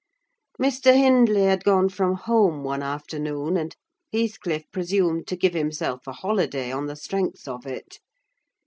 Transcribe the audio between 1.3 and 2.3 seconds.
had gone from